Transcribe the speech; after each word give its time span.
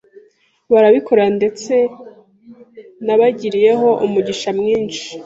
barabikora 0.71 1.23
ndetse 1.37 1.73
nabagiriyeho 3.05 3.89
umugisha 4.05 4.49
mwinshi 4.59 5.03